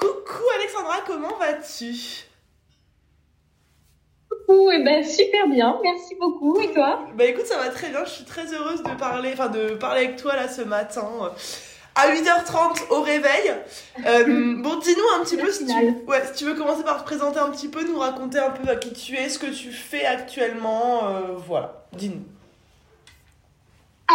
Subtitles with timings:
[0.00, 1.94] Coucou Alexandra, comment vas-tu?
[4.28, 6.58] Coucou, et ben super bien, merci beaucoup.
[6.60, 7.00] Et toi?
[7.14, 8.04] Bah écoute, ça va très bien.
[8.04, 11.28] Je suis très heureuse de parler, enfin de parler avec toi là ce matin euh,
[11.94, 13.52] à 8h30 au réveil.
[14.06, 14.24] Euh,
[14.62, 15.72] bon, dis-nous un petit peu si tu,
[16.06, 18.68] ouais, si tu veux commencer par te présenter un petit peu, nous raconter un peu
[18.70, 21.84] à qui tu es, ce que tu fais actuellement, euh, voilà.
[21.92, 22.24] Dis-nous.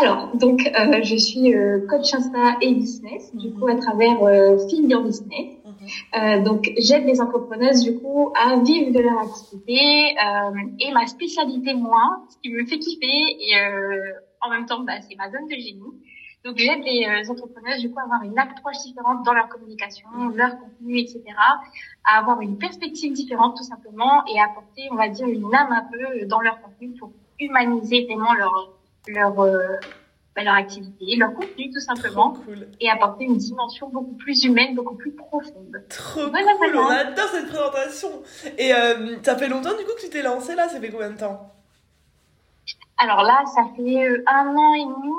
[0.01, 4.57] Alors, donc, euh, je suis euh, coach Insta et business, du coup, à travers euh,
[4.69, 5.54] Your Business.
[6.15, 10.15] Euh, donc, j'aide les entrepreneuses, du coup, à vivre de leur activité.
[10.17, 13.53] Euh, et ma spécialité, moi, ce qui me fait kiffer, et
[14.41, 15.81] en même temps, bah, c'est ma zone de génie.
[16.43, 20.59] Donc, j'aide les entrepreneuses, du coup, à avoir une approche différente dans leur communication, leur
[20.59, 21.23] contenu, etc.
[22.05, 25.87] À avoir une perspective différente, tout simplement, et apporter, on va dire, une âme un
[25.91, 28.75] peu dans leur contenu pour humaniser vraiment leur
[29.07, 29.77] leur euh,
[30.35, 32.67] bah, leur activité, leur contenu tout simplement, cool.
[32.81, 35.81] et apporter une dimension beaucoup plus humaine, beaucoup plus profonde.
[35.89, 38.09] Trop voilà, cool, on adore cette présentation.
[38.57, 41.11] Et euh, ça fait longtemps du coup que tu t'es lancée là, ça fait combien
[41.11, 41.51] de temps?
[42.97, 45.13] Alors là, ça fait euh, un an et demi.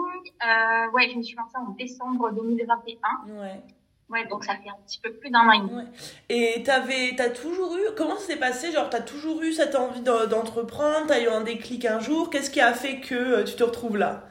[0.45, 3.41] Euh, ouais, je me suis lancée en décembre 2021.
[3.41, 3.61] Ouais.
[4.09, 5.75] Ouais, donc ça fait un petit peu plus d'un an et demi.
[5.75, 5.85] Ouais.
[6.29, 8.71] Et t'avais, t'as toujours eu, comment ça s'est passé?
[8.71, 11.07] Genre, t'as toujours eu cette envie d'entreprendre?
[11.09, 12.31] T'as eu un déclic un jour?
[12.31, 14.29] Qu'est-ce qui a fait que euh, tu te retrouves là?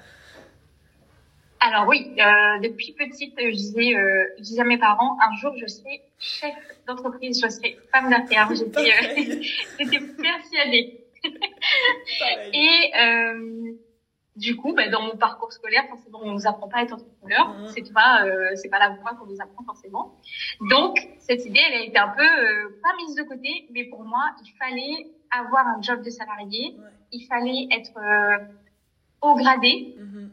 [1.59, 5.53] Alors oui, euh, depuis petite, je disais, euh, je disais à mes parents, un jour
[5.57, 6.53] je serai chef
[6.87, 8.49] d'entreprise, je serai femme d'affaires.
[8.53, 9.41] J'étais, euh,
[9.79, 11.01] j'étais persuadée.
[12.53, 13.75] et euh,
[14.35, 17.47] du coup, bah, dans mon parcours scolaire, forcément, on nous apprend pas à être entrepreneur.
[17.47, 17.67] Mmh.
[17.67, 20.19] C'est pas, euh, c'est pas la voie qu'on nous apprend forcément.
[20.59, 24.03] Donc, cette idée, elle a été un peu euh, pas mise de côté, mais pour
[24.03, 26.75] moi, il fallait avoir un job de salarié.
[26.77, 26.89] Ouais.
[27.13, 28.45] Il fallait être euh,
[29.21, 30.27] haut gradé, mmh.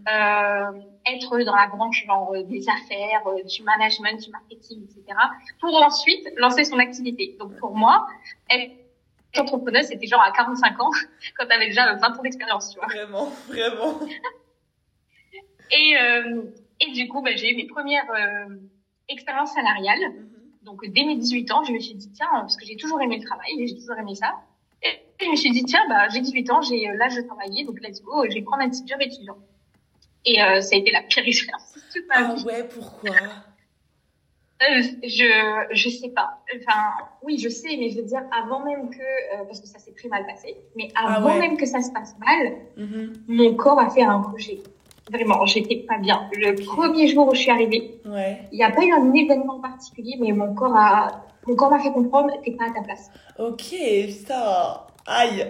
[1.07, 5.19] Être dans la branche genre euh, des affaires, euh, du management, du marketing, etc.
[5.61, 7.37] Pour ensuite lancer son activité.
[7.39, 8.07] Donc, pour moi,
[8.51, 8.73] être
[9.39, 10.91] entrepreneuse, c'était genre à 45 ans,
[11.37, 12.87] quand tu avais déjà 20 ans d'expérience, tu vois.
[12.87, 14.01] Vraiment, vraiment.
[15.71, 16.43] et, euh,
[16.81, 18.57] et du coup, bah, j'ai eu mes premières euh,
[19.09, 20.11] expériences salariales.
[20.11, 20.65] Mm -hmm.
[20.65, 23.17] Donc, dès mes 18 ans, je me suis dit, tiens, parce que j'ai toujours aimé
[23.19, 24.31] le travail, j'ai toujours aimé ça.
[24.85, 27.65] Et je me suis dit, tiens, bah, j'ai 18 ans, j'ai euh, l'âge de travailler,
[27.65, 29.39] donc let's go, je vais prendre un petit job étudiant.
[30.25, 32.45] Et euh, ça a été la pire expérience de toute ma ah vie.
[32.45, 33.11] ouais, pourquoi?
[34.63, 35.29] Euh, je
[35.73, 36.39] je sais pas.
[36.57, 36.81] Enfin,
[37.23, 39.93] oui, je sais, mais je veux dire avant même que euh, parce que ça s'est
[39.93, 41.41] très mal passé, mais avant ah ouais.
[41.41, 43.13] même que ça se passe mal, -hmm.
[43.27, 44.61] mon corps a fait un rejet.
[45.11, 46.31] Vraiment, j'étais pas bien.
[46.45, 48.39] Le premier jour où je suis arrivée, il ouais.
[48.53, 51.93] n'y a pas eu un événement particulier, mais mon corps a mon corps m'a fait
[51.93, 53.11] comprendre t'es pas à ta place.
[53.39, 53.75] Ok,
[54.07, 55.41] putain, aïe.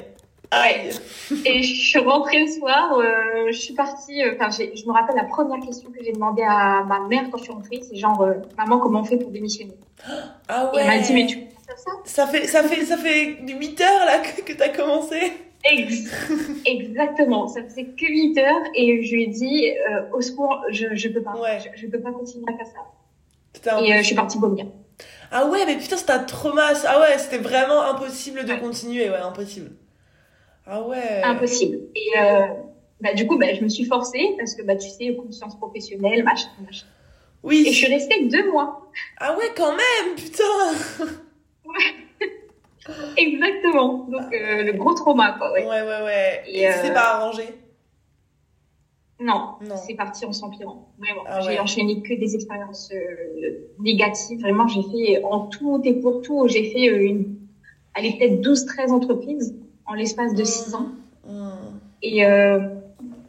[0.54, 0.90] Aïe.
[1.46, 5.16] Et je suis rentrée le soir, euh, je suis partie, enfin, euh, je me rappelle
[5.16, 8.20] la première question que j'ai demandé à ma mère quand je suis rentrée, c'est genre,
[8.20, 9.72] euh, maman, comment on fait pour démissionner?
[10.48, 10.82] Ah ouais.
[10.82, 11.90] Et elle m'a dit, mais tu peux ça?
[12.04, 15.32] Ça fait, ça fait, ça fait 8 heures là que, que t'as commencé
[15.64, 16.04] Ex
[16.66, 20.94] Exactement, ça faisait que 8 heures et je lui ai dit, euh, au secours, je,
[20.94, 21.60] je peux pas, ouais.
[21.60, 23.80] je, je peux pas continuer à faire ça.
[23.80, 24.66] Et je suis partie vomir.
[25.30, 26.72] Ah ouais, mais putain, c'était un trauma.
[26.86, 28.60] Ah ouais, c'était vraiment impossible de ouais.
[28.60, 29.70] continuer, ouais, impossible.
[30.66, 31.22] Ah ouais.
[31.22, 31.78] Impossible.
[31.94, 32.46] Et euh,
[33.00, 36.22] bah, du coup, bah, je me suis forcée parce que bah, tu sais, conscience professionnelle,
[36.22, 36.86] machin, machin.
[37.42, 37.64] Oui.
[37.66, 38.90] Et je suis restée deux mois.
[39.18, 40.44] Ah ouais, quand même, putain.
[41.64, 42.92] Ouais.
[43.16, 44.08] Exactement.
[44.08, 45.52] Donc euh, le gros trauma, quoi.
[45.52, 46.02] Ouais, ouais, ouais.
[46.02, 46.42] ouais.
[46.46, 46.72] Et, Et euh...
[46.82, 47.44] c'est pas arrangé.
[49.20, 49.76] Non, non.
[49.76, 50.92] c'est parti en s'empirant.
[50.98, 51.22] Vraiment.
[51.26, 51.52] Ah ouais.
[51.52, 54.40] J'ai enchaîné que des expériences euh, négatives.
[54.40, 57.36] Vraiment, j'ai fait en tout et pour tout, j'ai fait euh, une,
[57.94, 59.56] allez peut-être 12-13 entreprises
[59.86, 60.88] en l'espace de 6 ans.
[61.26, 61.50] Mmh.
[62.02, 62.58] Et euh,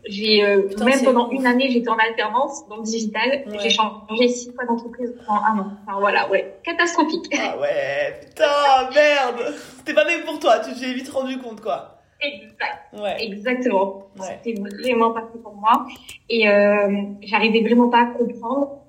[0.06, 3.44] j'ai euh, même pendant une année, j'étais en alternance dans le digital.
[3.48, 3.58] Ouais.
[3.62, 5.72] J'ai changé six fois d'entreprise en un an.
[5.86, 7.34] Enfin voilà, ouais, catastrophique.
[7.38, 9.56] Ah ouais, putain, merde.
[9.78, 10.60] C'était pas même pour toi.
[10.60, 12.00] Tu t'es vite rendu compte, quoi.
[12.22, 12.94] Exact.
[12.94, 13.24] Ouais.
[13.24, 14.08] Exactement.
[14.18, 14.40] Ouais.
[14.44, 15.86] C'était vraiment pas fait pour moi.
[16.30, 18.80] Et euh, j'arrivais vraiment pas à comprendre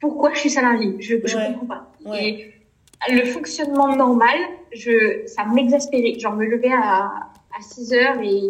[0.00, 0.96] pourquoi je suis salariée.
[1.00, 2.18] Je, je comprends pas.
[2.18, 2.52] Et
[3.08, 4.36] le fonctionnement normal,
[4.72, 6.18] je, ça m'exaspérait.
[6.18, 7.10] Genre, me lever à,
[7.56, 8.40] à 6 heures et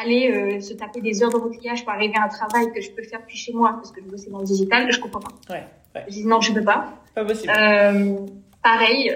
[0.00, 2.90] aller euh, se taper des heures de repliage pour arriver à un travail que je
[2.90, 5.32] peux faire depuis chez moi parce que je bossais dans le digital, je comprends pas.
[5.54, 5.64] Ouais,
[5.94, 6.04] ouais.
[6.08, 6.94] Je dis non, je peux pas.
[7.14, 7.52] Pas possible.
[7.56, 8.16] Euh,
[8.62, 9.14] pareil.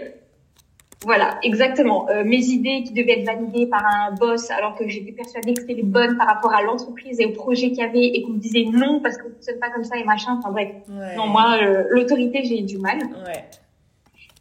[1.02, 2.10] Voilà, exactement.
[2.10, 5.62] Euh, mes idées qui devaient être validées par un boss alors que j'étais persuadée que
[5.62, 8.32] c'était les bonnes par rapport à l'entreprise et au projet qu'il y avait et qu'on
[8.32, 10.38] me disait non parce qu'on ne fonctionne pas comme ça et machin.
[10.38, 10.68] Enfin bref.
[10.90, 11.16] Ouais.
[11.16, 12.98] Non, moi, euh, l'autorité, j'ai eu du mal.
[12.98, 13.44] Ouais.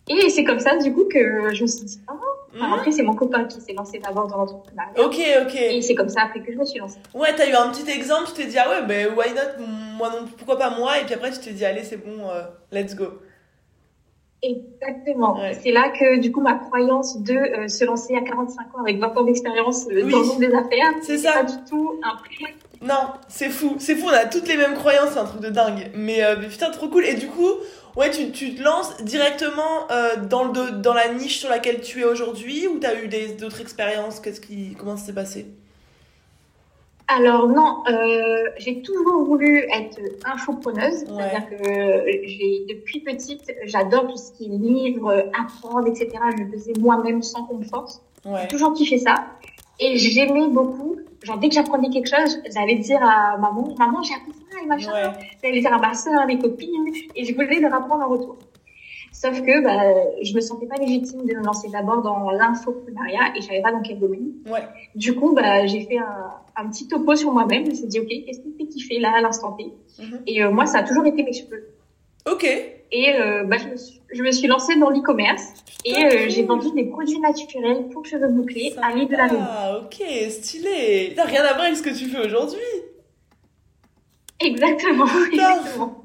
[0.10, 2.16] Et c'est comme ça, du coup, que je me suis dit, oh,
[2.54, 2.62] Mmh.
[2.64, 4.94] Après, c'est mon copain qui s'est lancé d'abord dans l'entrepreneuriat.
[4.98, 5.56] Ok, ok.
[5.56, 7.00] Et c'est comme ça après que je me suis lancée.
[7.14, 9.64] Ouais, t'as eu un petit exemple, tu t'es dit, ah ouais, ben why not,
[9.98, 12.44] moi non, pourquoi pas moi, et puis après tu t'es dit, allez, c'est bon, euh,
[12.72, 13.06] let's go.
[14.42, 15.38] Exactement.
[15.62, 18.98] C'est là que, du coup, ma croyance de euh, se lancer à 45 ans avec
[18.98, 21.34] 20 ans d'expérience euh, dans le monde des affaires, c'est ça.
[21.34, 23.76] pas du tout un Non, c'est fou.
[23.80, 25.92] C'est fou, on a toutes les mêmes croyances, c'est un truc de dingue.
[25.94, 27.06] Mais, putain, trop cool.
[27.06, 27.52] Et du coup,
[27.96, 29.88] ouais, tu, tu te lances directement
[30.30, 33.08] dans, le, dans la niche sur laquelle tu es aujourd'hui ou t'as eu
[33.40, 34.20] d'autres expériences?
[34.20, 35.46] Qu'est-ce qui, Comment ça s'est passé?
[37.12, 44.18] Alors non, euh, j'ai toujours voulu être infopreneuse, c'est-à-dire que j'ai depuis petite, j'adore tout
[44.18, 46.10] ce qui est livre, apprendre, etc.
[46.38, 48.04] Je le faisais moi-même sans qu'on me force.
[48.42, 49.16] J'ai toujours kiffé ça.
[49.80, 54.16] Et j'aimais beaucoup, genre dès que j'apprenais quelque chose, j'allais dire à maman, maman j'ai
[54.16, 55.14] appris ça et machin.
[55.44, 58.38] J'allais dire à ma soeur, à mes copines, et je voulais leur apprendre en retour.
[59.12, 59.82] Sauf que bah,
[60.22, 63.72] je me sentais pas légitime de me lancer d'abord dans l'infoprenariat et je savais pas
[63.72, 64.32] dans quel domaine.
[64.50, 64.62] Ouais.
[64.96, 67.66] Du coup, bah, j'ai fait un, un, petit topo sur moi-même.
[67.66, 69.74] Je me suis dit, OK, qu'est-ce qui me fait kiffer là, à l'instant T?
[70.00, 70.22] Mhm.
[70.28, 71.68] Et euh, moi, ça a toujours été mes cheveux.
[72.26, 72.46] OK.
[72.92, 75.44] Et euh, bah, je, me suis, je me suis lancée dans l'e-commerce
[75.86, 79.80] et euh, j'ai vendu des produits naturels pour cheveux bouclés à l'île de la Ah,
[79.80, 81.14] ok, stylé.
[81.16, 82.60] T'as rien à voir avec ce que tu fais aujourd'hui.
[84.40, 86.04] Exactement, exactement.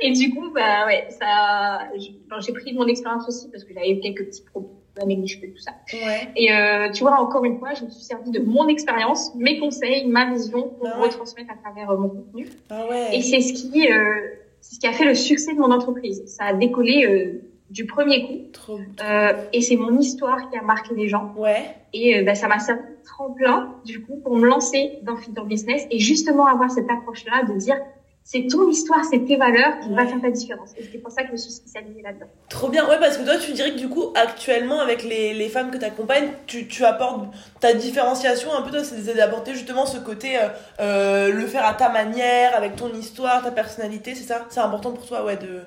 [0.00, 4.00] Et du coup, bah ouais, ça, j'ai pris mon expérience aussi parce que j'avais eu
[4.00, 5.72] quelques petits problèmes avec les cheveux, tout ça.
[5.92, 6.28] Ouais.
[6.36, 9.58] Et euh, tu vois, encore une fois, je me suis servi de mon expérience, mes
[9.58, 12.48] conseils, ma vision pour ah retransmettre à travers mon contenu.
[12.70, 13.16] Ah ouais.
[13.16, 14.14] Et c'est ce qui, euh,
[14.62, 16.22] c'est ce qui a fait le succès de mon entreprise.
[16.26, 18.38] Ça a décollé euh, du premier coup.
[18.52, 21.34] Trop, Euh, et c'est mon histoire qui a marqué les gens.
[21.36, 21.76] Ouais.
[21.92, 25.32] Et euh, bah, ça m'a servi de tremplin, du coup, pour me lancer dans Fit
[25.46, 27.76] Business et justement avoir cette approche-là de dire
[28.24, 30.70] c'est ton histoire, c'est tes valeurs qui va faire ta différence.
[30.76, 32.26] Et c'est pour ça que je me suis spécialisée là-dedans.
[32.48, 35.48] Trop bien, ouais, parce que toi, tu dirais que du coup, actuellement, avec les, les
[35.48, 37.26] femmes que tu accompagnes, tu, tu apportes
[37.60, 40.48] ta différenciation un peu, toi, c'est d'apporter justement ce côté, euh,
[40.80, 44.46] euh, le faire à ta manière, avec ton histoire, ta personnalité, c'est ça?
[44.50, 45.62] C'est important pour toi, ouais, de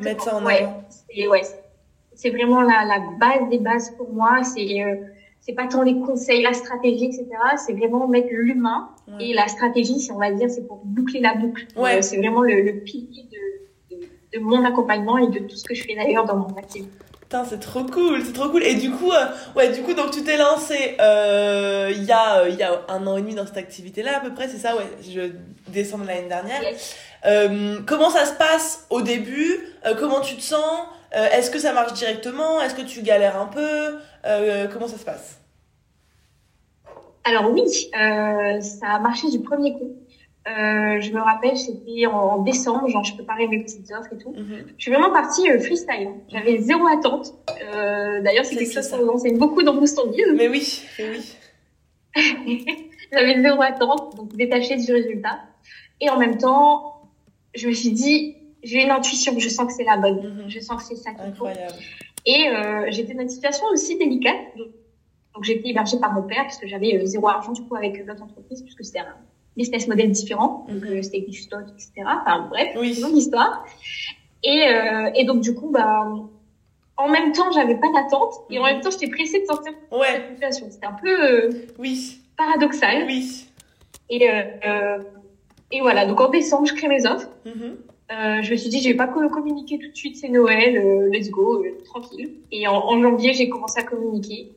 [0.00, 0.84] mettre ça en avant.
[0.88, 1.42] C'est ouais,
[2.14, 4.42] c'est vraiment la, la base des bases pour moi.
[4.44, 4.82] C'est.
[4.82, 4.96] Euh,
[5.48, 7.26] c'est pas tant les conseils, la stratégie, etc.
[7.56, 11.34] C'est vraiment mettre l'humain et la stratégie, si on va dire, c'est pour boucler la
[11.34, 11.66] boucle.
[11.74, 11.96] Ouais.
[11.96, 14.02] Euh, c'est vraiment le, le pilier de, de,
[14.34, 16.90] de, mon accompagnement et de tout ce que je fais d'ailleurs dans mon activité.
[17.20, 18.62] Putain, c'est trop cool, c'est trop cool.
[18.62, 19.24] Et du coup, euh,
[19.56, 23.06] ouais, du coup, donc tu t'es lancé euh, il y a il y a un
[23.06, 24.86] an et demi dans cette activité-là à peu près, c'est ça, ouais.
[25.00, 25.32] Je
[25.68, 26.60] descends de l'année dernière.
[27.86, 29.60] Comment ça se passe au début?
[29.98, 30.88] Comment tu te sens?
[31.12, 32.60] Est-ce que ça marche directement?
[32.60, 33.96] Est-ce que tu galères un peu?
[34.70, 35.37] Comment ça se passe?
[37.28, 39.96] Alors oui, euh, ça a marché du premier coup.
[40.48, 44.32] Euh, je me rappelle, c'était en, décembre, genre je préparais mes petites offres et tout.
[44.32, 44.64] Mhm.
[44.78, 46.10] Je suis vraiment partie euh, freestyle.
[46.28, 47.34] J'avais zéro attente.
[47.74, 50.00] Euh, D'ailleurs, c'est quelque chose qu'on enseigne beaucoup dans Boost
[50.36, 51.36] Mais oui, mais oui.
[53.12, 55.40] J'avais zéro attente, donc détachée du résultat.
[56.00, 57.10] Et en même temps,
[57.54, 60.22] je me suis dit, j'ai une intuition, je sens que c'est la bonne.
[60.22, 60.48] Mhm.
[60.48, 61.46] Je sens que c'est ça qu'il faut.
[62.24, 64.56] Et euh, j'étais dans une situation aussi délicate.
[64.56, 64.68] Donc
[65.44, 68.04] j'ai été hébergée par mon père parce que j'avais euh, zéro argent du coup avec
[68.06, 69.16] l'autre entreprise puisque c'était un
[69.56, 70.66] business model différent.
[70.68, 71.92] Donc euh, c'était du stock, etc.
[72.06, 73.00] Enfin bref, oui.
[73.00, 73.64] une histoire.
[74.44, 76.06] Et, euh, et donc du coup, bah,
[76.98, 78.72] en même temps, j'avais pas d'attente et en mhm.
[78.72, 80.66] même temps, j'étais pressée de sortir de cette situation.
[80.70, 82.20] C'était un peu euh, oui.
[82.36, 83.04] paradoxal.
[83.06, 83.46] Oui.
[84.10, 84.98] Et, euh,
[85.70, 87.30] et voilà, donc en décembre, je crée mes offres.
[87.46, 87.76] Mhm.
[88.10, 91.30] Euh, je me suis dit, je vais pas communiquer tout de suite, c'est Noël, let's
[91.30, 92.36] go, tranquille.
[92.50, 94.52] Et en, en janvier, j'ai commencé à communiquer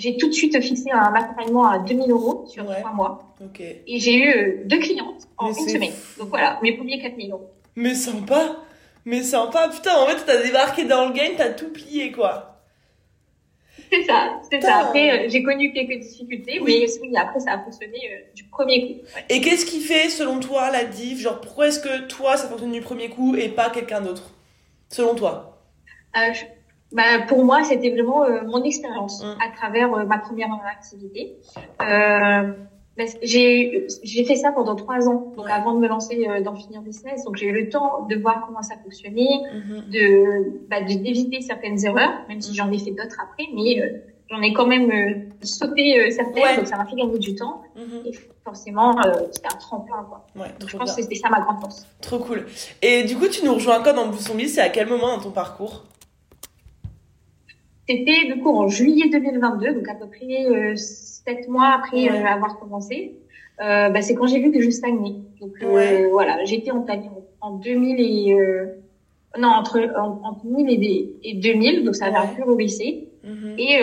[0.00, 3.34] j'ai tout de suite fixé un accompagnement à 2000 euros sur trois mois.
[3.86, 5.92] Et j'ai eu euh, deux clientes en une semaine.
[6.18, 7.50] Donc voilà, mes premiers 4000 euros.
[7.76, 8.56] Mais sympa
[9.04, 12.62] Mais sympa Putain, en fait, t'as débarqué dans le game, t'as tout plié, quoi.
[13.92, 14.78] C'est ça, c'est ça.
[14.78, 16.86] Après, euh, j'ai connu quelques difficultés, oui.
[16.86, 19.02] mais oui, après, ça a fonctionné euh, du premier coup.
[19.28, 21.20] Et qu'est-ce qui fait, selon toi, la diff?
[21.20, 24.30] Genre, pourquoi est-ce que toi, ça fonctionne du premier coup et pas quelqu'un d'autre?
[24.88, 25.58] Selon toi?
[26.16, 26.32] Euh,
[26.92, 29.36] bah, pour moi, c'était vraiment euh, mon expérience mm.
[29.40, 31.36] à travers euh, ma première activité.
[31.80, 32.52] Euh,
[33.22, 36.82] j'ai j'ai fait ça pendant trois ans, donc avant de me lancer euh, dans Finir
[36.82, 37.24] Business.
[37.24, 39.90] Donc j'ai eu le temps de voir comment ça fonctionnait, mm-hmm.
[39.90, 44.52] de bah, d'éviter certaines erreurs, même si j'en ai fait d'autres après, mais j'en ai
[44.52, 47.62] quand même sauté certaines, donc ça m'a fait gagner du temps.
[47.74, 48.08] Mm-hmm.
[48.08, 48.96] Et forcément,
[49.32, 50.26] c'était un tremplin, quoi.
[50.36, 51.86] Ouais, donc, je pense que c'était ça ma grande force.
[52.02, 52.44] Trop cool.
[52.82, 55.30] Et du coup, tu nous rejoins quand dans Boussonville C'est à quel moment dans ton
[55.30, 55.84] parcours?
[57.90, 62.24] C'était du coup en juillet 2022, donc à peu près euh, sept mois après euh,
[62.24, 63.16] avoir commencé.
[63.60, 65.16] Euh, bah, c'est quand j'ai vu que je stagnais.
[65.40, 66.86] Donc euh, voilà, j'étais en,
[67.40, 68.36] en 2000 et
[69.38, 73.08] non entre entre 1000 et, et 2000, donc ça avait un peu rebaissé.
[73.24, 73.58] Mm-hmm.
[73.58, 73.80] Et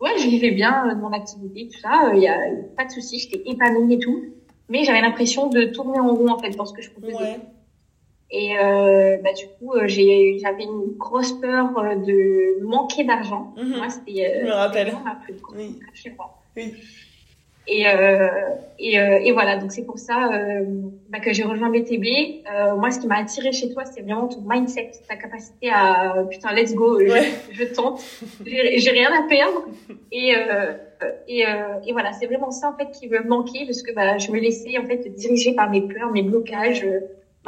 [0.00, 2.10] ouais, je vivais bien de mon activité, tout ça.
[2.14, 2.38] Il y a
[2.76, 4.24] pas de souci, j'étais épanouie et tout.
[4.68, 7.40] Mais j'avais l'impression de tourner en rond en fait dans ce que je proposais.
[8.30, 13.54] Et euh, bah, du coup, euh, j'ai, j'avais une grosse peur euh, de manquer d'argent.
[13.56, 13.76] Mhm.
[13.76, 14.88] Moi, c'était Je me rappelle.
[14.88, 15.78] vraiment ma plus grosse Oui.
[15.94, 16.36] chez moi.
[16.56, 16.74] Oui.
[17.70, 18.28] Et, euh,
[18.78, 20.64] et, euh, et voilà, donc c'est pour ça euh,
[21.10, 22.06] bah, que j'ai rejoint BTB.
[22.50, 26.24] Euh, moi, ce qui m'a attiré chez toi, c'est vraiment ton mindset, ta capacité à
[26.30, 27.28] putain, let's go, je, Ouais.
[27.52, 28.00] je tente,
[28.46, 29.64] j'ai rien à perdre.
[30.12, 30.72] Et, euh,
[31.28, 31.50] et, euh,
[31.86, 34.38] et voilà, c'est vraiment ça en fait qui me manquait parce que bah, je me
[34.38, 36.86] laissais en fait diriger par mes peurs, mes blocages,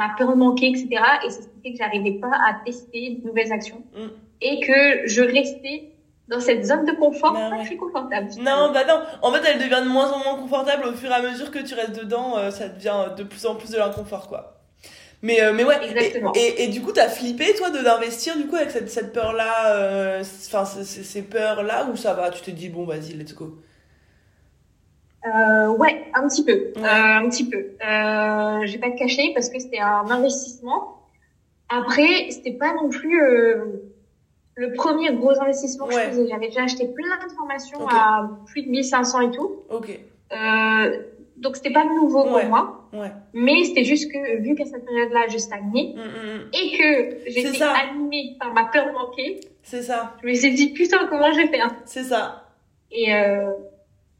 [0.07, 0.87] ma peur de manquer, etc.
[1.25, 4.07] Et c'est ce qui fait que j'arrivais pas à tester de nouvelles actions Mm.
[4.41, 5.89] et que je restais
[6.27, 7.65] dans cette zone de confort Bah pas ouais.
[7.65, 8.29] très confortable.
[8.39, 9.01] Non, bah non.
[9.21, 11.59] En fait, elle devient de moins en moins confortable au fur et à mesure que
[11.59, 12.37] tu restes dedans.
[12.37, 14.57] euh, ça devient de plus en plus de l'inconfort, quoi.
[15.23, 15.77] Mais, euh, mais ouais.
[15.83, 16.31] Exactement.
[16.35, 19.11] Et, et, et du coup, t'as flippé, toi, de d'investir, du coup, avec cette, cette
[19.13, 23.35] peur-là, euh, enfin, ces, ces- peurs-là, ou ça va Tu t'es dit, bon, vas-y, let's
[23.35, 23.57] go?
[25.25, 26.71] Euh, ouais, un petit peu, Ouais.
[26.77, 27.57] euh, un petit peu.
[27.57, 30.97] Euh, je vais pas te cacher parce que c'était un investissement.
[31.69, 33.83] Après, c'était pas non plus euh,
[34.55, 36.05] le premier gros investissement que Ouais.
[36.05, 36.27] je faisais.
[36.27, 39.51] J'avais déjà acheté plein de formations à plus de 1500 et tout.
[39.69, 39.99] Ok.
[40.33, 41.01] Euh,
[41.37, 42.41] donc c'était pas nouveau Ouais.
[42.41, 43.11] pour moi, Ouais.
[43.33, 46.49] mais c'était juste que vu qu'à cette période-là, je stagnais Mm, mm, mm.
[46.53, 50.13] et que j'étais animée par ma peur de manquer, C'est ça.
[50.21, 51.73] je me suis dit putain comment je vais faire?
[51.85, 52.47] C'est ça.
[52.91, 53.51] Et, euh,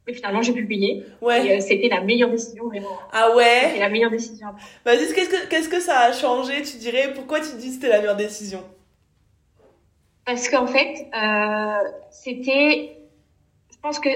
[0.07, 1.03] et finalement j'ai pu payer.
[1.21, 1.57] Ouais.
[1.57, 2.97] Euh, c'était la meilleure décision vraiment.
[3.11, 3.61] Ah ouais?
[3.67, 4.47] C'était la meilleure décision.
[4.85, 7.13] Vas-y, qu'est-ce que, qu'est-ce que ça a changé, tu dirais?
[7.13, 8.63] Pourquoi tu dis que c'était la meilleure décision?
[10.25, 12.97] Parce qu'en fait, euh, c'était,
[13.71, 14.09] je pense que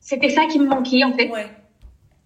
[0.00, 1.30] c'était ça qui me manquait en fait.
[1.30, 1.46] Ouais.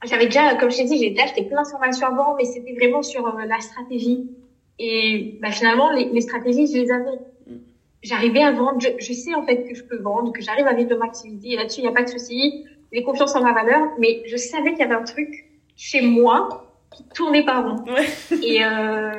[0.05, 2.73] J'avais déjà, comme je t'ai dit, j'ai déjà acheté plein de formations avant, mais c'était
[2.73, 4.31] vraiment sur euh, la stratégie.
[4.79, 7.19] Et bah, finalement, les, les stratégies, je les avais.
[7.47, 7.57] Mm.
[8.03, 10.73] J'arrivais à vendre, je, je sais en fait que je peux vendre, que j'arrive à
[10.73, 11.51] vivre de mon activité.
[11.51, 12.65] Et là-dessus, il n'y a pas de souci.
[12.93, 16.67] J'ai confiance en ma valeur, mais je savais qu'il y avait un truc chez moi
[16.91, 17.85] qui tournait pas rond.
[17.93, 18.07] Ouais.
[18.43, 19.13] Et euh,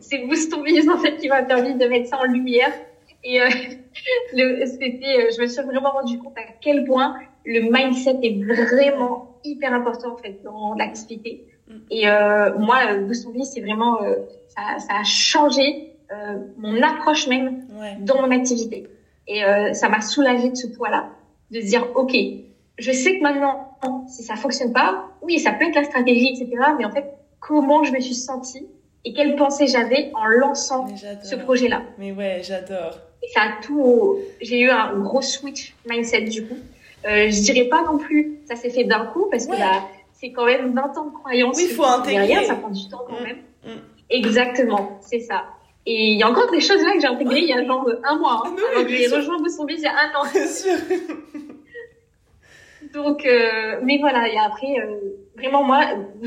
[0.00, 2.72] c'est Boost Ton Business en fait qui m'a permis de mettre ça en lumière.
[3.24, 3.48] Et euh,
[4.32, 8.42] le, c'était, euh, je me suis vraiment rendu compte à quel point le mindset est
[8.42, 11.44] vraiment hyper important en fait dans l'activité.
[11.68, 11.72] Mm.
[11.90, 14.14] Et euh, moi, Boost Ton Business, c'est vraiment, euh,
[14.48, 17.96] ça, ça a changé euh, mon approche même Ouais.
[18.00, 18.88] dans mon activité.
[19.28, 21.10] Et euh, ça m'a soulagé de ce poids-là,
[21.50, 22.16] de se dire ok,
[22.78, 23.76] je sais que maintenant,
[24.08, 26.48] si ça fonctionne pas, oui, ça peut être la stratégie, etc.
[26.78, 27.04] Mais en fait,
[27.40, 28.66] comment je me suis sentie
[29.04, 30.86] et quelles pensées j'avais en lançant
[31.22, 31.82] ce projet-là.
[31.98, 32.98] Mais ouais, j'adore.
[33.22, 34.16] Et ça a tout.
[34.40, 36.56] J'ai eu un gros switch mindset du coup.
[37.06, 39.82] Euh, je dirais pas non plus, ça s'est fait d'un coup parce que bah,
[40.12, 41.56] c'est quand même 20 ans de croyance.
[41.56, 42.26] Oui, faut intégrer.
[42.26, 43.38] Derrière, ça prend du temps quand Mm, même.
[43.64, 43.78] mm.
[44.10, 45.44] Exactement, c'est ça.
[45.86, 47.88] Et il y a encore des choses là que j'ai intégrées il y a genre
[48.04, 48.42] un mois.
[48.46, 50.24] Hein, Ah, oui, alors que j'ai rejoint Biz il y a un an.
[50.32, 50.74] Bien sûr.
[52.92, 54.98] Donc, euh, mais voilà, et après, euh,
[55.36, 55.80] vraiment, moi,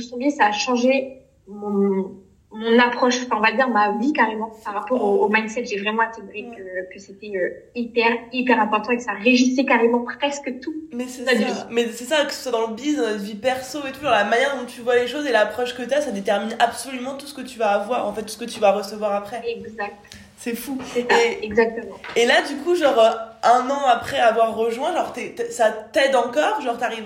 [0.09, 2.15] Ton Biz, ça a changé mon,
[2.51, 5.65] mon approche, enfin, on va dire ma vie carrément, par rapport au, au mindset.
[5.65, 10.03] J'ai vraiment intégré que, que c'était euh, hyper, hyper important et que ça régissait carrément
[10.03, 10.73] presque tout.
[10.93, 11.33] Mais c'est ça.
[11.33, 11.45] vie.
[11.69, 14.01] Mais c'est ça, que ce soit dans le biz, dans notre vie perso et tout,
[14.01, 16.55] genre la manière dont tu vois les choses et l'approche que tu as, ça détermine
[16.59, 19.13] absolument tout ce que tu vas avoir, en fait, tout ce que tu vas recevoir
[19.13, 19.41] après.
[19.47, 19.95] Exact,
[20.43, 20.75] C'est fou.
[20.91, 21.95] c'est ça, Et- exactement.
[22.15, 23.11] Et là, du coup, genre, euh,
[23.43, 26.59] un an après avoir rejoint, genre, t'es- ça t'aide encore?
[26.61, 27.05] Genre, t'arrives,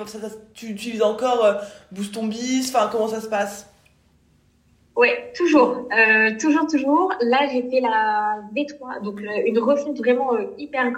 [0.54, 1.54] tu utilises encore euh,
[1.92, 3.70] Boost ton biz Enfin, comment ça se passe?
[4.96, 7.14] Ouais, toujours, euh, toujours, toujours.
[7.20, 10.94] Là, j'ai fait la V3, donc euh, une refonte vraiment euh, hyper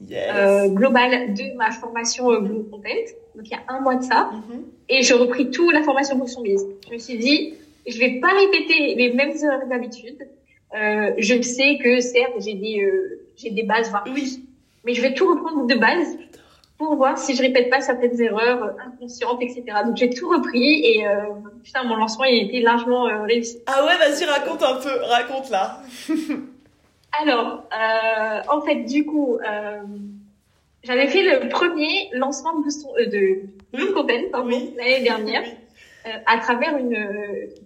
[0.00, 0.30] Yes.
[0.34, 2.88] euh, globale de ma formation Blue Content.
[3.36, 4.30] Donc, il y a un mois de ça.
[4.32, 4.64] Mhm.
[4.88, 6.66] Et j'ai repris tout la formation biz.
[6.88, 7.54] Je me suis dit,
[7.86, 10.26] je vais pas répéter les mêmes erreurs d'habitude.
[10.74, 14.44] Euh, je sais que certes, j'ai des, euh, j'ai des bases, voire Oui.
[14.84, 16.16] mais je vais tout reprendre de base
[16.78, 19.62] pour voir si je répète pas certaines erreurs euh, inconscientes, etc.
[19.84, 21.12] Donc j'ai tout repris et euh,
[21.62, 23.58] putain, mon lancement il a été largement euh, réussi.
[23.66, 25.82] Ah ouais, vas-y, raconte un peu, raconte là.
[27.20, 29.80] Alors, euh, en fait, du coup, euh,
[30.82, 34.74] j'avais fait le premier lancement de, Boost- euh, de Content pardon, Oui.
[34.78, 35.42] l'année dernière.
[36.06, 36.96] Euh, à travers une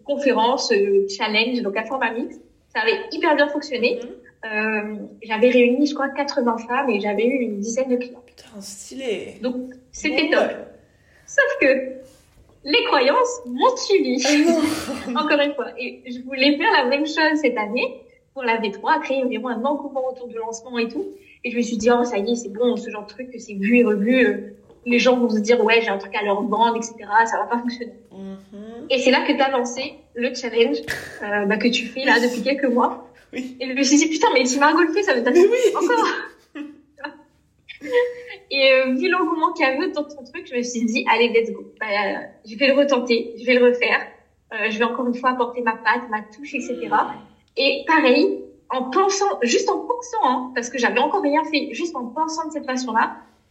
[0.05, 0.71] conférence
[1.17, 2.37] challenge, donc à format mix.
[2.77, 4.01] Ça avait hyper bien fonctionné.
[4.03, 4.11] Mhm.
[4.45, 8.23] Euh, j'avais réuni, je crois, 80 femmes et j'avais eu une dizaine de clients.
[8.27, 9.39] Putain, stylé.
[9.41, 10.41] Donc, c'était Bon, top.
[10.49, 10.57] ouais.
[11.27, 11.67] Sauf que
[12.65, 14.23] les croyances m'ont suivi,
[15.09, 15.69] Ah encore une fois.
[15.79, 18.03] Et je voulais faire la même chose cette année
[18.35, 21.07] pour la V3, créer vraiment un engouement autour du lancement et tout.
[21.45, 23.29] Et je me suis dit, oh, ça y est, c'est bon, ce genre de truc,
[23.39, 24.53] c'est vu et revu.
[24.87, 26.95] Les gens vont se dire, ouais, j'ai un truc à leur vendre, etc.
[27.27, 27.93] Ça va pas fonctionner.
[28.13, 28.87] Mhm.
[28.89, 30.79] Et c'est là que tu as lancé le challenge
[31.23, 33.09] euh, bah, que tu fais là depuis quelques mois.
[33.33, 33.57] Oui.
[33.61, 35.75] Et je me suis dit, putain, mais tu m'as golfé, ça veut dire oui.
[35.75, 36.07] encore.
[38.51, 41.29] Et euh, vu l'engouement qu'il y avait dans ton truc, je me suis dit, allez,
[41.29, 41.65] let's go.
[41.81, 44.07] Bah, euh, je vais le retenter, je vais le refaire.
[44.53, 46.89] Euh, je vais encore une fois apporter ma patte, ma touche, etc.
[47.57, 51.97] Et pareil, en pensant, juste en pensant, hein, parce que j'avais encore rien fait, juste
[51.97, 52.67] en pensant de cette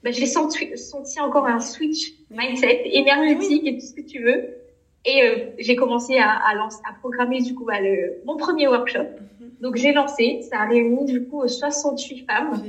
[0.05, 4.23] façon-là, ben, j'ai senti, senti encore un switch mindset énergétique et tout ce que tu
[4.23, 4.55] veux.
[5.05, 8.67] Et euh, j'ai commencé à, à, lancer, à programmer du coup bah, le, mon premier
[8.67, 9.03] workshop.
[9.39, 9.51] Mhm.
[9.61, 12.61] Donc j'ai lancé, ça a réuni du coup 68 femmes.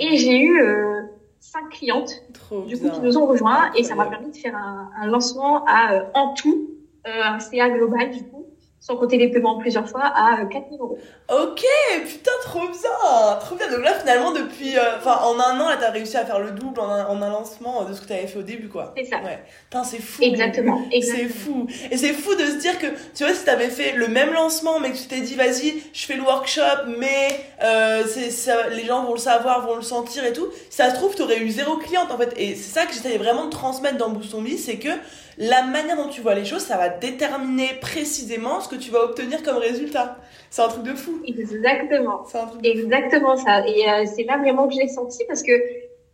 [0.00, 1.02] Et j'ai eu euh,
[1.40, 3.72] 5 clientes Trop du coup qui nous ont rejoints.
[3.76, 6.68] Et ça m'a permis de faire un, un lancement à euh, en tout
[7.06, 8.37] euh, un CA global du coup
[8.80, 10.98] sans compter les paiements plusieurs fois, à 4000 euros.
[11.30, 11.62] Ok,
[12.06, 13.70] putain, trop bien, trop bien.
[13.70, 16.80] Donc là, finalement, depuis, euh, en un an, là, t'as réussi à faire le double
[16.80, 18.94] en un, en un lancement de ce que t'avais fait au début, quoi.
[18.96, 19.16] C'est ça.
[19.18, 19.42] Ouais.
[19.64, 20.22] Putain, c'est fou.
[20.22, 20.80] Exactement.
[21.02, 21.66] C'est fou.
[21.90, 24.78] Et c'est fou de se dire que, tu vois, si t'avais fait le même lancement,
[24.80, 27.28] mais que tu t'es dit, vas-y, je fais le workshop, mais
[27.62, 30.46] euh, ça, les gens vont le savoir, vont le sentir et tout.
[30.70, 32.32] Si ça se trouve, t'aurais eu zéro cliente, en fait.
[32.36, 34.90] Et c'est ça que j'essayais vraiment de transmettre dans Boost Vie, c'est que
[35.38, 39.04] la manière dont tu vois les choses, ça va déterminer précisément ce que tu vas
[39.04, 40.18] obtenir comme résultat.
[40.50, 41.20] C'est un truc de fou.
[41.26, 42.26] Exactement.
[42.34, 43.44] Un truc de Exactement fou.
[43.44, 43.66] ça.
[43.66, 45.52] Et euh, c'est là vraiment que je l'ai senti parce que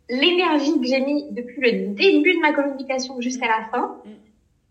[0.09, 4.09] l'énergie que j'ai mis depuis le début de ma communication jusqu'à la fin, mm.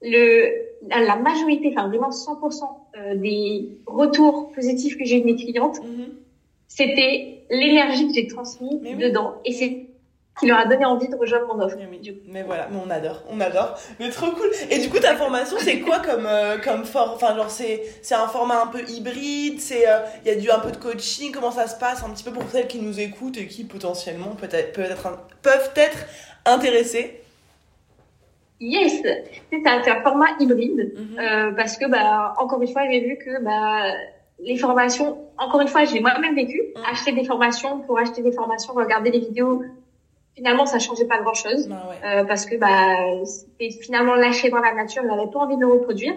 [0.02, 0.50] le,
[0.88, 2.62] la, majorité, enfin vraiment 100%
[2.96, 6.08] euh, des retours positifs que j'ai eu de mes clientes, mm-hmm.
[6.68, 9.34] c'était l'énergie que j'ai transmise dedans.
[9.44, 9.86] Et c'est
[10.38, 11.76] qui leur a donné envie de rejoindre mon offre.
[11.78, 13.78] Mais, mais voilà, mais on adore, on adore.
[14.00, 14.50] Mais trop cool.
[14.70, 17.12] Et du coup, ta formation, c'est quoi comme euh, comme for...
[17.14, 20.50] enfin genre c'est c'est un format un peu hybride, c'est il euh, y a du
[20.50, 22.98] un peu de coaching, comment ça se passe un petit peu pour celles qui nous
[22.98, 25.08] écoutent et qui potentiellement peut-être peut-être
[25.42, 25.98] peuvent être
[26.44, 27.20] intéressées?
[28.60, 29.02] Yes,
[29.50, 31.18] c'est un, un format hybride mhm.
[31.18, 33.92] euh, parce que bah encore une fois, j'ai vu que bah
[34.40, 36.82] les formations, encore une fois, j'ai moi-même vécu, mhm.
[36.90, 39.62] acheter des formations pour acheter des formations, regarder des vidéos,
[40.34, 44.58] finalement ça changeait pas grand chose bah euh, parce que bah c'était finalement lâché dans
[44.58, 46.14] la nature j'avais pas envie de le reproduire.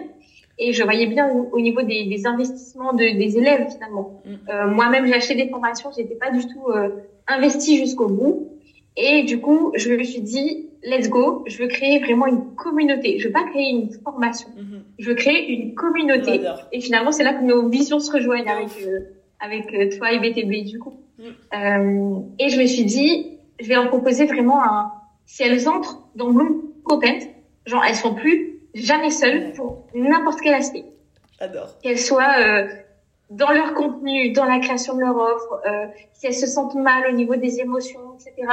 [0.60, 4.20] Et je voyais bien au, niveau des, des, investissements de, des élèves finalement.
[4.24, 4.34] Mm.
[4.50, 6.90] euh, moi-même j'ai acheté des formations j'étais pas du tout euh,
[7.26, 8.52] investie jusqu'au bout.
[8.96, 13.18] Et du coup je me suis dit let's go je veux créer vraiment une communauté.
[13.18, 14.48] Je veux pas créer une formation.
[14.48, 14.80] Mm-hmm.
[14.98, 16.40] je veux créer une communauté.
[16.72, 19.00] Et finalement c'est là que nos visions se rejoignent avec euh,
[19.40, 20.94] avec euh, toi et BTB du coup.
[21.18, 21.22] Mm.
[21.22, 24.92] euh, et je me suis dit je vais leur proposer vraiment un,
[25.26, 27.18] si elles entrent dans Bloom Content,
[27.66, 30.84] genre elles sont plus jamais seules pour n'importe quel aspect.
[31.38, 31.78] J'adore.
[31.82, 32.66] Qu'elles soient euh,
[33.30, 37.04] dans leur contenu, dans la création de leur offre, euh, si elles se sentent mal
[37.08, 38.48] au niveau des émotions, etc.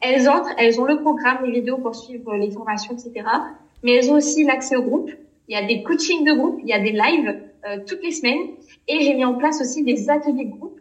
[0.00, 3.26] Elles entrent, elles ont le programme, les vidéos pour suivre les formations, etc.
[3.82, 5.10] Mais elles ont aussi l'accès au groupe.
[5.48, 8.10] Il y a des coachings de groupe, il y a des lives euh, toutes les
[8.10, 8.54] semaines.
[8.86, 10.77] Et j'ai mis en place aussi des ateliers de groupe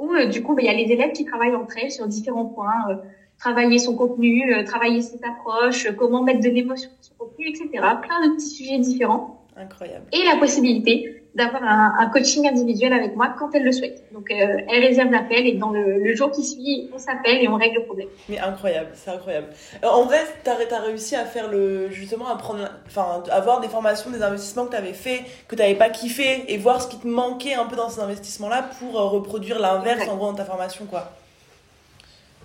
[0.00, 2.08] où euh, du coup, bah, il y a les élèves qui travaillent entre elles sur
[2.08, 2.96] différents points, euh,
[3.38, 7.68] travailler son contenu, euh, travailler ses approches, comment mettre de l'émotion sur son contenu, etc.
[8.02, 9.44] Plein de petits sujets différents.
[9.56, 10.06] Incroyable.
[10.12, 14.04] Et la possibilité d'avoir un, un, coaching individuel avec moi quand elle le souhaite.
[14.12, 14.34] Donc, euh,
[14.68, 17.76] elle réserve l'appel et dans le, le, jour qui suit, on s'appelle et on règle
[17.76, 18.08] le problème.
[18.28, 19.46] Mais incroyable, c'est incroyable.
[19.82, 24.10] en vrai, tu as, réussi à faire le, justement, à prendre, enfin, avoir des formations,
[24.10, 26.98] des investissements que tu avais fait, que tu n'avais pas kiffé et voir ce qui
[26.98, 30.44] te manquait un peu dans ces investissements-là pour euh, reproduire l'inverse en gros dans ta
[30.44, 31.12] formation, quoi.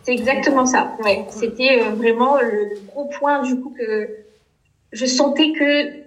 [0.04, 0.92] C'est exactement ça.
[1.04, 1.26] Ouais.
[1.30, 4.08] C'était euh, vraiment le gros point du coup que
[4.92, 6.05] je sentais que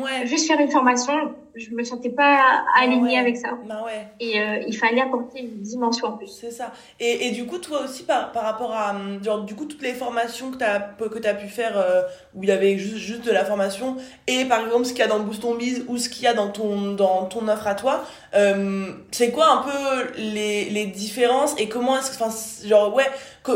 [0.00, 0.26] ouais.
[0.26, 3.50] juste faire une formation, je me sentais pas alignée avec ça.
[3.66, 4.06] Bah ouais.
[4.20, 6.28] Et euh, il fallait apporter une dimension en plus.
[6.28, 6.72] C'est ça.
[7.00, 9.82] Et, et du coup, toi aussi, par, par rapport à hum, genre, du coup, toutes
[9.82, 12.02] les formations que tu as, que as pu faire euh,
[12.34, 15.02] où il y avait juste, juste de la formation, et par exemple ce qu'il y
[15.02, 17.66] a dans Boost on Biz ou ce qu'il y a dans ton, dans ton offre
[17.66, 22.34] à toi, euh, c'est quoi un peu les, les différences et comment est-ce que, enfin,
[22.64, 23.06] genre, ouais,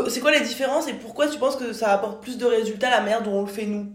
[0.09, 3.01] c'est quoi les différences et pourquoi tu penses que ça apporte plus de résultats la
[3.01, 3.87] manière dont on le fait nous?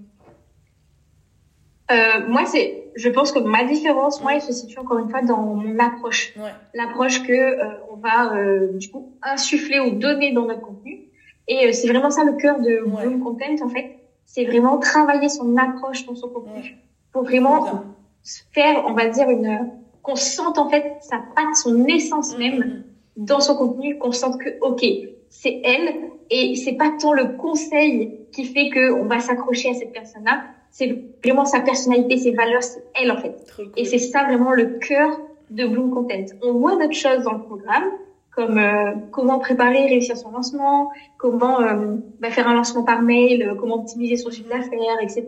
[1.91, 5.23] Euh, moi, c'est, je pense que ma différence, moi, elle se situe encore une fois
[5.23, 6.35] dans mon approche.
[6.37, 6.51] Ouais.
[6.75, 11.09] L'approche que euh, on va euh, du coup insuffler ou donner dans notre contenu.
[11.47, 13.99] Et euh, c'est vraiment ça le cœur de mon Content en fait.
[14.27, 16.77] C'est vraiment travailler son approche dans son contenu
[17.13, 17.85] pour vraiment
[18.53, 19.71] faire, on va dire une,
[20.03, 22.85] qu'on sente en fait sa patte, son essence mm, même mm.
[23.17, 24.85] dans son contenu, qu'on sente que ok,
[25.31, 25.95] c'est elle
[26.29, 30.43] et c'est pas tant le conseil qui fait que on va s'accrocher à cette personne-là
[30.71, 33.37] c'est vraiment sa personnalité, ses valeurs, c'est elle en fait.
[33.77, 35.19] Et c'est ça vraiment le cœur
[35.51, 36.25] de Bloom Content.
[36.43, 37.85] On voit d'autres choses dans le programme,
[38.31, 43.03] comme euh, comment préparer et réussir son lancement, comment euh, bah, faire un lancement par
[43.03, 45.27] mail, euh, comment optimiser son chiffre d'affaires, etc.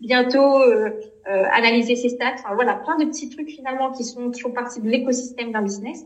[0.00, 0.60] bientôt
[1.24, 2.34] analyser ses stats.
[2.34, 5.62] Enfin voilà, plein de petits trucs finalement qui sont qui font partie de l'écosystème d'un
[5.62, 6.04] business.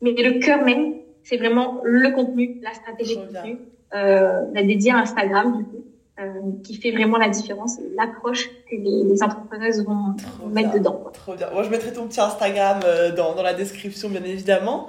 [0.00, 3.58] Mais le cœur même, c'est vraiment le contenu, la stratégie de contenu,
[3.94, 5.84] euh, dédiée à Instagram du coup.
[6.20, 6.30] Euh,
[6.62, 10.14] qui fait vraiment la différence et l'approche que les, les, entrepreneuses vont,
[10.48, 10.92] mettre dedans.
[11.02, 11.10] Quoi.
[11.10, 11.50] Trop bien.
[11.52, 14.86] Moi, je mettrai ton petit Instagram euh, dans, dans la description, bien évidemment.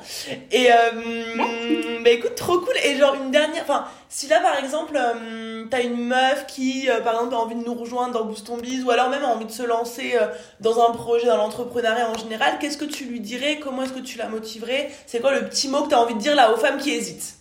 [0.52, 2.76] Et euh, bah écoute, trop cool.
[2.84, 7.02] Et genre une dernière, enfin, si là par exemple, euh, t'as une meuf qui, euh,
[7.02, 9.30] par exemple, a envie de nous rejoindre dans Boost Ton Biz ou alors même a
[9.30, 10.14] envie de se lancer
[10.60, 13.60] dans un projet, dans l'entrepreneuriat en général, qu'est-ce que tu lui dirais?
[13.60, 14.92] Comment est-ce que tu la motiverais?
[15.08, 17.40] C'est quoi le petit mot que t'as envie de dire là aux femmes qui hésitent?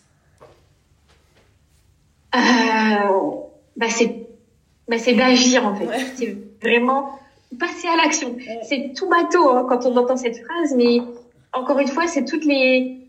[2.34, 3.44] Euh
[3.76, 4.26] bah c'est
[4.88, 5.88] bah c'est d'agir en fait.
[6.16, 7.18] C'est vraiment
[7.58, 8.36] passer à l'action.
[8.68, 11.00] C'est tout bateau hein, quand on entend cette phrase, mais
[11.52, 13.00] encore une fois, c'est toutes les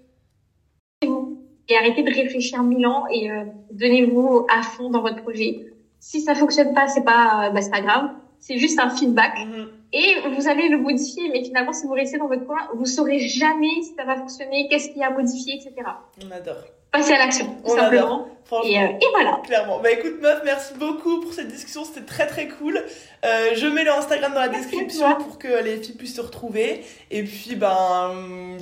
[1.67, 5.65] et arrêtez de réfléchir mille ans et euh, donnez-vous à fond dans votre projet.
[5.99, 8.09] Si ça fonctionne pas, c'est pas bah, c'est pas grave.
[8.39, 9.67] C'est juste un feedback mm-hmm.
[9.95, 11.29] Et vous allez le modifier.
[11.29, 14.67] Mais finalement, si vous restez dans votre coin, vous saurez jamais si ça va fonctionner,
[14.69, 15.73] qu'est-ce qu'il y a à modifier, etc.
[16.23, 16.63] On adore
[16.97, 18.27] passer à l'action, tout simplement.
[18.63, 19.41] Et, euh, et, voilà.
[19.43, 19.79] Clairement.
[19.79, 21.83] Bah écoute, meuf, merci beaucoup pour cette discussion.
[21.83, 22.77] C'était très très cool.
[23.25, 26.83] Euh, je mets le Instagram dans la description pour que les filles puissent se retrouver.
[27.11, 28.13] Et puis, ben,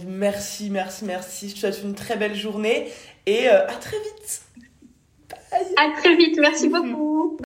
[0.08, 1.50] merci, merci, merci.
[1.50, 2.88] Je te souhaite une très belle journée
[3.26, 4.42] et euh, à très vite.
[5.52, 5.62] Bye.
[5.78, 6.38] À très vite.
[6.40, 7.38] Merci beaucoup.